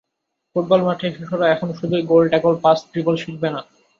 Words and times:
Football 0.51 0.81
মাঠে 0.87 1.07
শিশুরা 1.15 1.45
এখন 1.49 1.69
শুধুই 1.79 2.03
গোল, 2.11 2.23
ট্যাকল, 2.31 2.53
পাস, 2.63 2.77
ড্রিবল 2.91 3.15
শিখবে 3.23 3.49
না। 3.53 3.61